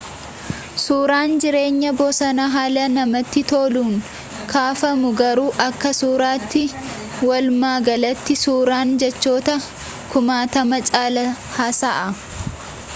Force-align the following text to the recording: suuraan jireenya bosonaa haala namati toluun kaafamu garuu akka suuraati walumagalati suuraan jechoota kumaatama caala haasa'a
suuraan 0.83 1.33
jireenya 1.41 1.91
bosonaa 1.99 2.47
haala 2.53 2.85
namati 2.93 3.43
toluun 3.51 3.91
kaafamu 4.53 5.11
garuu 5.19 5.45
akka 5.67 5.91
suuraati 5.99 6.63
walumagalati 7.29 8.39
suuraan 8.47 8.97
jechoota 9.05 9.59
kumaatama 10.15 10.83
caala 10.91 11.27
haasa'a 11.61 12.05